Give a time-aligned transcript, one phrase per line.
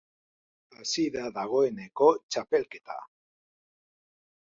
[0.77, 2.97] Hasi da dagoeneko txapelketa!